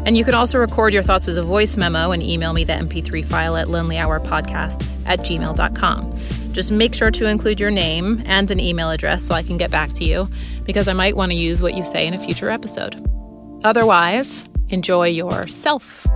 And 0.09 0.17
you 0.17 0.25
can 0.25 0.33
also 0.33 0.59
record 0.59 0.95
your 0.95 1.03
thoughts 1.03 1.29
as 1.29 1.37
a 1.37 1.43
voice 1.43 1.77
memo 1.77 2.13
and 2.13 2.23
email 2.23 2.55
me 2.55 2.65
the 2.65 2.73
MP3 2.73 3.23
file 3.27 3.59
at 3.59 3.67
lonelyhourpodcast 3.67 5.05
at 5.05 5.19
gmail.com. 5.19 6.19
Just 6.53 6.73
make 6.73 6.95
sure 6.95 7.11
to 7.11 7.27
include 7.27 7.61
your 7.61 7.71
name 7.71 8.23
and 8.25 8.51
an 8.51 8.59
email 8.59 8.91
address 8.91 9.23
so 9.23 9.35
I 9.35 9.43
can 9.43 9.59
get 9.59 9.71
back 9.71 9.93
to 9.93 10.05
you 10.05 10.31
because 10.65 10.89
I 10.89 10.95
might 10.95 11.15
want 11.15 11.31
to 11.33 11.37
use 11.37 11.61
what 11.61 11.75
you 11.75 11.85
say 11.85 12.07
in 12.07 12.15
a 12.15 12.19
future 12.19 12.49
episode. 12.49 12.97
Otherwise, 13.65 14.49
enjoy 14.71 15.09
yourself. 15.09 16.07